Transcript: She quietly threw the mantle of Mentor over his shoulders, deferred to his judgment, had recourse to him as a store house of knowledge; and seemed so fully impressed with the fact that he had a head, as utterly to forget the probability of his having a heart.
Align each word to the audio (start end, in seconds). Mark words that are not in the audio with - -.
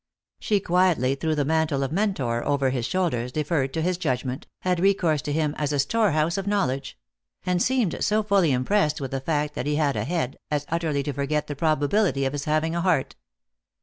She 0.39 0.59
quietly 0.59 1.13
threw 1.13 1.35
the 1.35 1.45
mantle 1.45 1.83
of 1.83 1.91
Mentor 1.91 2.43
over 2.43 2.71
his 2.71 2.87
shoulders, 2.87 3.31
deferred 3.31 3.71
to 3.75 3.83
his 3.83 3.99
judgment, 3.99 4.47
had 4.61 4.79
recourse 4.79 5.21
to 5.21 5.31
him 5.31 5.53
as 5.59 5.71
a 5.71 5.77
store 5.77 6.09
house 6.13 6.39
of 6.39 6.47
knowledge; 6.47 6.97
and 7.45 7.61
seemed 7.61 7.95
so 8.03 8.23
fully 8.23 8.51
impressed 8.51 8.99
with 8.99 9.11
the 9.11 9.21
fact 9.21 9.53
that 9.53 9.67
he 9.67 9.75
had 9.75 9.95
a 9.95 10.05
head, 10.05 10.39
as 10.49 10.65
utterly 10.69 11.03
to 11.03 11.13
forget 11.13 11.45
the 11.45 11.55
probability 11.55 12.25
of 12.25 12.33
his 12.33 12.45
having 12.45 12.73
a 12.73 12.81
heart. 12.81 13.15